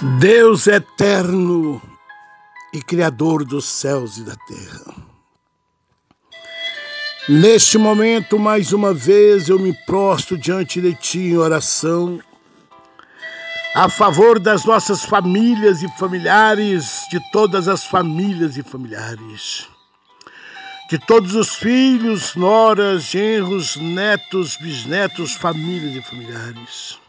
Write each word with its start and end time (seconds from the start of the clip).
Deus 0.00 0.68
eterno 0.68 1.82
e 2.72 2.80
Criador 2.80 3.44
dos 3.44 3.64
céus 3.64 4.16
e 4.16 4.22
da 4.22 4.36
terra. 4.36 4.94
Neste 7.28 7.76
momento, 7.78 8.38
mais 8.38 8.72
uma 8.72 8.94
vez, 8.94 9.48
eu 9.48 9.58
me 9.58 9.72
prostro 9.86 10.38
diante 10.38 10.80
de 10.80 10.94
Ti 10.94 11.18
em 11.18 11.36
oração, 11.36 12.20
a 13.74 13.88
favor 13.88 14.38
das 14.38 14.64
nossas 14.64 15.04
famílias 15.04 15.82
e 15.82 15.88
familiares, 15.98 17.04
de 17.10 17.18
todas 17.32 17.66
as 17.66 17.84
famílias 17.84 18.56
e 18.56 18.62
familiares, 18.62 19.68
de 20.88 20.96
todos 20.96 21.34
os 21.34 21.56
filhos, 21.56 22.36
noras, 22.36 23.02
genros, 23.02 23.74
netos, 23.74 24.56
bisnetos, 24.58 25.32
famílias 25.34 25.96
e 25.96 26.02
familiares. 26.02 27.07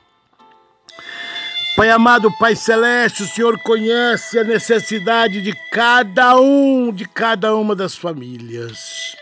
Pai 1.79 1.91
amado, 1.91 2.29
Pai 2.29 2.57
celeste, 2.57 3.23
o 3.23 3.25
Senhor 3.25 3.57
conhece 3.59 4.37
a 4.37 4.43
necessidade 4.43 5.41
de 5.41 5.53
cada 5.71 6.37
um, 6.37 6.91
de 6.91 7.07
cada 7.07 7.55
uma 7.55 7.73
das 7.73 7.95
famílias. 7.95 9.15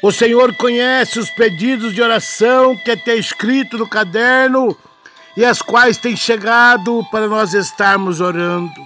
O 0.00 0.12
Senhor 0.12 0.54
conhece 0.54 1.18
os 1.18 1.28
pedidos 1.30 1.92
de 1.92 2.00
oração 2.00 2.76
que 2.76 2.96
tem 2.96 3.18
escrito 3.18 3.76
no 3.76 3.88
caderno 3.88 4.78
e 5.36 5.44
as 5.44 5.60
quais 5.60 5.98
têm 5.98 6.16
chegado 6.16 7.04
para 7.10 7.26
nós 7.26 7.52
estarmos 7.52 8.20
orando. 8.20 8.80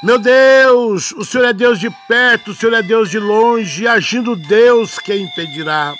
Meu 0.00 0.20
Deus, 0.20 1.10
o 1.10 1.24
Senhor 1.24 1.48
é 1.48 1.52
Deus 1.52 1.80
de 1.80 1.90
perto, 2.06 2.52
o 2.52 2.54
Senhor 2.54 2.72
é 2.72 2.82
Deus 2.82 3.10
de 3.10 3.18
longe, 3.18 3.88
agindo 3.88 4.36
Deus, 4.36 4.96
quem 5.00 5.24
impedirá? 5.24 5.92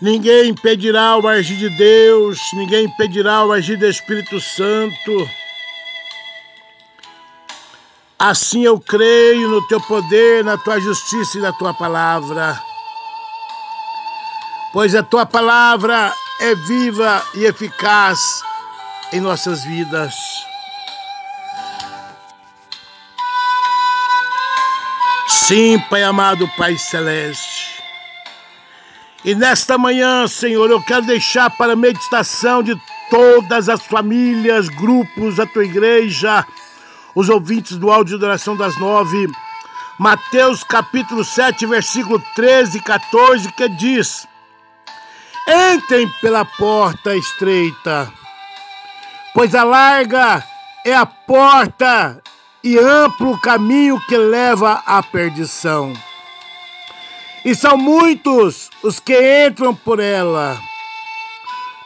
Ninguém 0.00 0.50
impedirá 0.50 1.16
o 1.16 1.26
agir 1.26 1.56
de 1.56 1.70
Deus, 1.70 2.38
ninguém 2.54 2.86
impedirá 2.86 3.44
o 3.44 3.52
agir 3.52 3.76
do 3.76 3.86
Espírito 3.86 4.40
Santo. 4.40 5.30
Assim 8.18 8.64
eu 8.64 8.80
creio 8.80 9.48
no 9.48 9.66
teu 9.68 9.80
poder, 9.80 10.44
na 10.44 10.58
tua 10.58 10.80
justiça 10.80 11.38
e 11.38 11.40
na 11.40 11.52
tua 11.52 11.72
palavra. 11.74 12.60
Pois 14.72 14.94
a 14.94 15.02
tua 15.02 15.24
palavra 15.24 16.12
é 16.40 16.54
viva 16.54 17.22
e 17.34 17.44
eficaz 17.44 18.42
em 19.12 19.20
nossas 19.20 19.62
vidas. 19.64 20.14
Sim, 25.28 25.78
Pai 25.90 26.02
amado, 26.02 26.48
Pai 26.56 26.76
celeste. 26.76 27.53
E 29.24 29.34
nesta 29.34 29.78
manhã, 29.78 30.28
Senhor, 30.28 30.70
eu 30.70 30.82
quero 30.82 31.06
deixar 31.06 31.48
para 31.48 31.72
a 31.72 31.76
meditação 31.76 32.62
de 32.62 32.78
todas 33.08 33.70
as 33.70 33.82
famílias, 33.82 34.68
grupos 34.68 35.36
da 35.36 35.46
tua 35.46 35.64
igreja, 35.64 36.46
os 37.14 37.30
ouvintes 37.30 37.78
do 37.78 37.90
áudio 37.90 38.18
de 38.18 38.24
oração 38.26 38.54
das 38.54 38.78
nove, 38.78 39.26
Mateus 39.98 40.62
capítulo 40.62 41.24
7, 41.24 41.64
versículo 41.64 42.22
13 42.34 42.76
e 42.76 42.80
14, 42.82 43.50
que 43.52 43.66
diz: 43.66 44.26
Entrem 45.72 46.06
pela 46.20 46.44
porta 46.44 47.16
estreita, 47.16 48.12
pois 49.32 49.54
a 49.54 49.64
larga 49.64 50.44
é 50.84 50.94
a 50.94 51.06
porta 51.06 52.20
e 52.62 52.76
amplo 52.76 53.32
o 53.32 53.40
caminho 53.40 53.98
que 54.00 54.18
leva 54.18 54.82
à 54.84 55.02
perdição 55.02 55.94
e 57.44 57.54
são 57.54 57.76
muitos 57.76 58.70
os 58.82 58.98
que 58.98 59.46
entram 59.46 59.74
por 59.74 60.00
ela. 60.00 60.58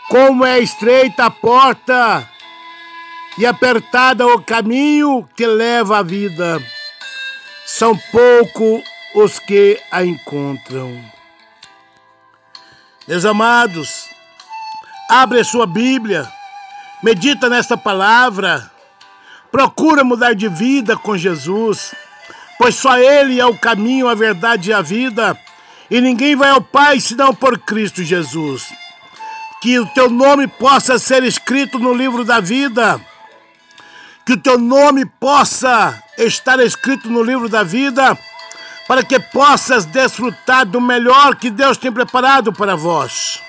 Como 0.08 0.44
é 0.44 0.60
estreita 0.60 1.26
a 1.26 1.30
porta 1.30 2.28
e 3.36 3.44
apertada 3.44 4.26
o 4.26 4.40
caminho 4.40 5.28
que 5.36 5.46
leva 5.46 5.98
à 5.98 6.02
vida, 6.02 6.62
são 7.66 7.96
poucos 8.10 8.82
os 9.14 9.38
que 9.38 9.80
a 9.90 10.04
encontram. 10.04 11.04
Meus 13.06 13.24
amados, 13.24 14.06
abre 15.10 15.40
a 15.40 15.44
sua 15.44 15.66
Bíblia, 15.66 16.30
medita 17.02 17.48
nesta 17.48 17.76
palavra, 17.76 18.70
procura 19.50 20.04
mudar 20.04 20.34
de 20.34 20.48
vida 20.48 20.96
com 20.96 21.16
Jesus, 21.16 21.94
pois 22.58 22.74
só 22.74 22.96
Ele 22.96 23.40
é 23.40 23.46
o 23.46 23.58
caminho, 23.58 24.08
a 24.08 24.14
verdade 24.14 24.70
e 24.70 24.72
a 24.72 24.82
vida 24.82 25.38
e 25.90 26.00
ninguém 26.00 26.36
vai 26.36 26.50
ao 26.50 26.60
Pai 26.60 27.00
senão 27.00 27.34
por 27.34 27.58
Cristo 27.58 28.02
Jesus. 28.02 28.72
Que 29.60 29.78
o 29.78 29.86
teu 29.86 30.08
nome 30.10 30.46
possa 30.46 30.98
ser 30.98 31.24
escrito 31.24 31.78
no 31.78 31.94
livro 31.94 32.24
da 32.24 32.40
vida. 32.40 33.00
Que 34.24 34.34
o 34.34 34.36
teu 34.36 34.58
nome 34.58 35.04
possa 35.04 36.00
estar 36.18 36.60
escrito 36.60 37.08
no 37.08 37.22
livro 37.22 37.48
da 37.48 37.62
vida, 37.62 38.16
para 38.86 39.02
que 39.02 39.18
possas 39.18 39.86
desfrutar 39.86 40.66
do 40.66 40.80
melhor 40.80 41.36
que 41.36 41.50
Deus 41.50 41.78
tem 41.78 41.90
preparado 41.90 42.52
para 42.52 42.76
vós. 42.76 43.40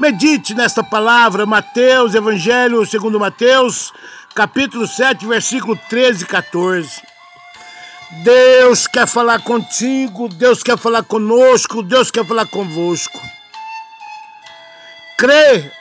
Medite 0.00 0.54
nesta 0.54 0.82
palavra, 0.82 1.44
Mateus, 1.44 2.14
Evangelho 2.14 2.84
segundo 2.86 3.20
Mateus, 3.20 3.92
capítulo 4.34 4.86
7, 4.86 5.26
versículo 5.26 5.78
13 5.88 6.24
e 6.24 6.26
14. 6.26 7.11
Deus 8.20 8.86
quer 8.86 9.06
falar 9.06 9.42
contigo, 9.42 10.28
Deus 10.28 10.62
quer 10.62 10.76
falar 10.76 11.02
conosco, 11.02 11.82
Deus 11.82 12.10
quer 12.10 12.26
falar 12.26 12.46
convosco. 12.46 13.18
Crê, 15.16 15.72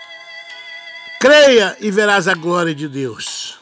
creia 1.20 1.76
e 1.82 1.92
verás 1.92 2.30
a 2.30 2.34
glória 2.34 2.74
de 2.74 2.88
Deus. 2.88 3.60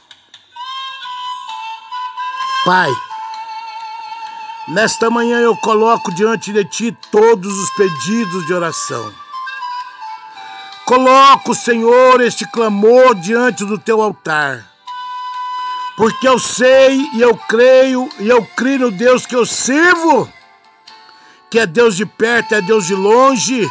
Pai, 2.64 2.92
nesta 4.68 5.10
manhã 5.10 5.40
eu 5.40 5.58
coloco 5.58 6.14
diante 6.14 6.54
de 6.54 6.64
ti 6.66 6.98
todos 7.12 7.52
os 7.52 7.70
pedidos 7.72 8.46
de 8.46 8.54
oração. 8.54 9.12
Coloco, 10.86 11.56
Senhor, 11.56 12.22
este 12.22 12.46
clamor 12.52 13.16
diante 13.16 13.66
do 13.66 13.80
teu 13.80 14.00
altar 14.02 14.64
porque 16.00 16.26
eu 16.26 16.40
sei 16.40 17.10
e 17.14 17.22
eu 17.22 17.36
creio 17.36 18.10
e 18.20 18.30
eu 18.30 18.42
creio 18.56 18.80
no 18.80 18.92
Deus 18.92 19.26
que 19.26 19.36
eu 19.36 19.46
sirvo, 19.46 20.32
que 21.50 21.60
é 21.60 21.68
Deus 21.68 21.98
de 21.98 22.06
perto, 22.06 22.56
é 22.56 22.62
Deus 22.62 22.88
de 22.88 22.96
longe, 22.96 23.70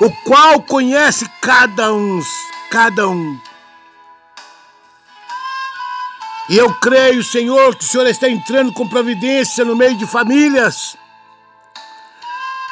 o 0.00 0.12
qual 0.22 0.62
conhece 0.62 1.28
cada 1.40 1.92
um, 1.92 2.22
cada 2.70 3.08
um. 3.08 3.36
E 6.48 6.56
eu 6.56 6.72
creio, 6.74 7.24
Senhor, 7.24 7.74
que 7.74 7.82
o 7.82 7.88
Senhor 7.88 8.06
está 8.06 8.30
entrando 8.30 8.72
com 8.72 8.88
providência 8.88 9.64
no 9.64 9.74
meio 9.74 9.96
de 9.96 10.06
famílias, 10.06 10.96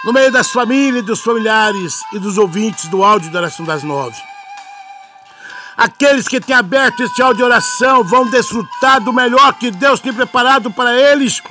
no 0.04 0.12
meio 0.12 0.30
das 0.30 0.52
famílias, 0.52 1.04
dos 1.04 1.20
familiares 1.20 2.00
e 2.12 2.20
dos 2.20 2.38
ouvintes 2.38 2.86
do 2.86 3.02
áudio 3.02 3.28
da 3.32 3.40
oração 3.40 3.66
das 3.66 3.82
nove. 3.82 4.16
Aqueles 5.76 6.26
que 6.26 6.40
têm 6.40 6.56
aberto 6.56 7.02
este 7.02 7.20
áudio 7.20 7.38
de 7.38 7.42
oração 7.44 8.02
vão 8.02 8.30
desfrutar 8.30 9.00
do 9.00 9.12
melhor 9.12 9.52
que 9.54 9.70
Deus 9.70 10.00
tem 10.00 10.12
preparado 10.12 10.70
para 10.70 10.94
eles, 10.94 11.42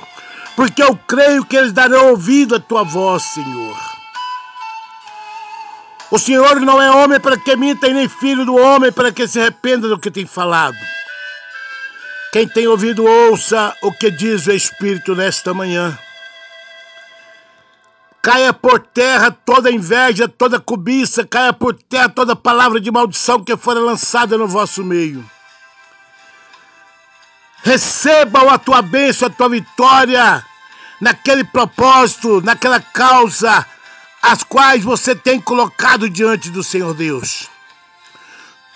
porque 0.56 0.82
eu 0.82 0.98
creio 1.06 1.44
que 1.44 1.56
eles 1.56 1.72
darão 1.72 2.10
ouvido 2.10 2.56
à 2.56 2.60
tua 2.60 2.82
voz, 2.82 3.22
Senhor. 3.22 3.76
O 6.10 6.18
Senhor 6.18 6.60
não 6.60 6.80
é 6.82 6.90
homem 6.90 7.20
para 7.20 7.36
que 7.36 7.54
minta, 7.56 7.88
e 7.88 7.92
nem 7.92 8.08
filho 8.08 8.44
do 8.44 8.56
homem 8.56 8.90
para 8.90 9.12
que 9.12 9.28
se 9.28 9.40
arrependa 9.40 9.88
do 9.88 9.98
que 9.98 10.10
tem 10.10 10.26
falado. 10.26 10.76
Quem 12.32 12.48
tem 12.48 12.66
ouvido, 12.66 13.04
ouça 13.04 13.74
o 13.82 13.92
que 13.92 14.10
diz 14.10 14.46
o 14.46 14.52
Espírito 14.52 15.14
nesta 15.14 15.54
manhã. 15.54 15.96
Caia 18.26 18.52
por 18.52 18.80
terra 18.80 19.30
toda 19.30 19.70
inveja, 19.70 20.26
toda 20.26 20.58
cobiça, 20.58 21.24
caia 21.24 21.52
por 21.52 21.72
terra 21.74 22.08
toda 22.08 22.34
palavra 22.34 22.80
de 22.80 22.90
maldição 22.90 23.44
que 23.44 23.56
fora 23.56 23.78
lançada 23.78 24.36
no 24.36 24.48
vosso 24.48 24.82
meio. 24.82 25.24
Recebam 27.62 28.50
a 28.50 28.58
tua 28.58 28.82
bênção, 28.82 29.28
a 29.28 29.30
tua 29.30 29.48
vitória, 29.48 30.44
naquele 31.00 31.44
propósito, 31.44 32.40
naquela 32.40 32.80
causa, 32.80 33.64
as 34.20 34.42
quais 34.42 34.82
você 34.82 35.14
tem 35.14 35.40
colocado 35.40 36.10
diante 36.10 36.50
do 36.50 36.64
Senhor 36.64 36.94
Deus. 36.94 37.48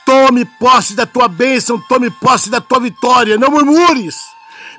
Tome 0.07 0.45
posse 0.45 0.95
da 0.95 1.07
tua 1.07 1.27
bênção, 1.27 1.77
tome 1.89 2.09
posse 2.09 2.51
da 2.51 2.61
tua 2.61 2.79
vitória, 2.79 3.37
não 3.37 3.51
murmures, 3.51 4.15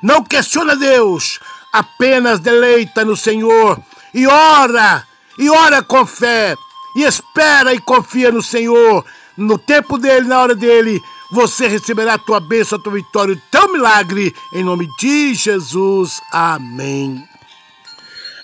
não 0.01 0.23
questiona 0.23 0.77
Deus, 0.77 1.41
apenas 1.73 2.39
deleita 2.39 3.03
no 3.03 3.17
Senhor 3.17 3.77
e 4.13 4.27
ora, 4.27 5.05
e 5.37 5.49
ora 5.49 5.81
com 5.81 6.05
fé, 6.05 6.55
e 6.95 7.03
espera 7.03 7.73
e 7.73 7.79
confia 7.79 8.31
no 8.31 8.41
Senhor. 8.41 9.05
No 9.37 9.57
tempo 9.57 9.97
dele, 9.97 10.27
na 10.27 10.39
hora 10.39 10.55
dele, 10.55 11.01
você 11.31 11.67
receberá 11.67 12.15
a 12.15 12.19
tua 12.19 12.39
bênção, 12.39 12.77
a 12.77 12.81
tua 12.81 12.93
vitória, 12.93 13.33
o 13.33 13.41
teu 13.49 13.71
milagre, 13.71 14.35
em 14.53 14.63
nome 14.63 14.87
de 14.99 15.33
Jesus. 15.33 16.19
Amém. 16.31 17.23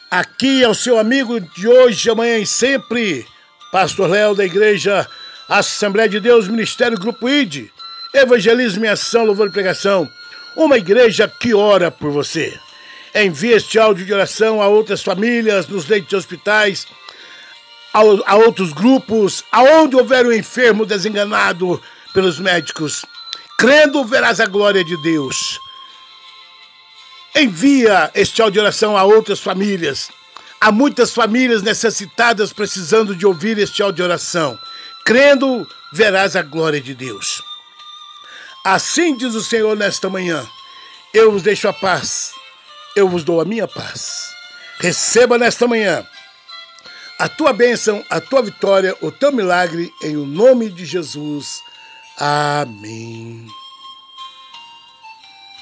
Aqui 0.10 0.64
é 0.64 0.70
o 0.70 0.74
seu 0.74 0.98
amigo 0.98 1.40
de 1.40 1.68
hoje, 1.68 2.10
amanhã 2.10 2.38
e 2.38 2.46
sempre, 2.46 3.26
Pastor 3.74 4.10
Léo 4.10 4.34
da 4.34 4.46
Igreja 4.46 5.06
Assembleia 5.50 6.08
de 6.08 6.22
Deus, 6.22 6.48
Ministério 6.48 6.98
Grupo 6.98 7.28
ID, 7.28 7.68
Evangelismo 8.14 8.86
em 8.86 8.90
Ação, 8.90 9.26
Louvor 9.26 9.48
e 9.48 9.52
Pregação, 9.52 10.10
uma 10.56 10.78
igreja 10.78 11.28
que 11.28 11.54
ora 11.54 11.92
por 11.92 12.12
você. 12.12 12.58
Envie 13.18 13.54
este 13.54 13.80
áudio 13.80 14.06
de 14.06 14.14
oração 14.14 14.62
a 14.62 14.68
outras 14.68 15.02
famílias, 15.02 15.68
nos 15.68 15.88
leitos 15.88 16.10
de 16.10 16.16
hospitais, 16.16 16.86
a, 17.92 18.00
a 18.00 18.36
outros 18.36 18.72
grupos, 18.72 19.44
aonde 19.52 19.96
houver 19.96 20.28
um 20.28 20.32
enfermo 20.32 20.86
desenganado 20.86 21.82
pelos 22.14 22.40
médicos. 22.40 23.04
Crendo, 23.58 24.06
verás 24.06 24.40
a 24.40 24.46
glória 24.46 24.84
de 24.84 24.96
Deus. 25.02 25.60
Envia 27.36 28.12
este 28.14 28.40
áudio 28.40 28.54
de 28.54 28.60
oração 28.60 28.96
a 28.96 29.04
outras 29.04 29.40
famílias. 29.40 30.12
Há 30.62 30.72
muitas 30.72 31.12
famílias 31.12 31.64
necessitadas 31.64 32.54
precisando 32.54 33.16
de 33.16 33.26
ouvir 33.26 33.58
este 33.58 33.82
áudio 33.82 33.96
de 33.96 34.04
oração. 34.04 34.60
Crendo, 35.06 35.68
verás 35.92 36.36
a 36.36 36.44
glória 36.44 36.80
de 36.80 36.94
Deus. 36.94 37.42
Assim 38.64 39.18
diz 39.18 39.34
o 39.34 39.44
Senhor 39.44 39.76
nesta 39.76 40.08
manhã: 40.08 40.46
Eu 41.16 41.32
vos 41.32 41.42
deixo 41.42 41.68
a 41.68 41.74
paz, 41.74 42.32
eu 42.98 43.08
vos 43.08 43.24
dou 43.24 43.40
a 43.40 43.46
minha 43.46 43.68
paz. 43.68 44.34
Receba 44.80 45.38
nesta 45.38 45.68
manhã 45.68 46.04
a 47.20 47.30
tua 47.30 47.54
bênção, 47.54 48.04
a 48.10 48.20
tua 48.20 48.42
vitória, 48.42 48.96
o 49.02 49.12
teu 49.12 49.32
milagre, 49.32 49.92
em 50.02 50.18
o 50.18 50.26
nome 50.26 50.70
de 50.70 50.84
Jesus. 50.84 51.62
Amém. 52.18 53.48